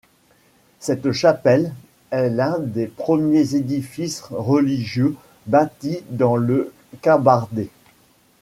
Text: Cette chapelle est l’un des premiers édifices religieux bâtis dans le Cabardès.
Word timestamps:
Cette 0.79 1.11
chapelle 1.11 1.75
est 2.09 2.31
l’un 2.31 2.57
des 2.57 2.87
premiers 2.87 3.53
édifices 3.53 4.21
religieux 4.31 5.13
bâtis 5.45 6.01
dans 6.09 6.35
le 6.35 6.73
Cabardès. 7.03 7.69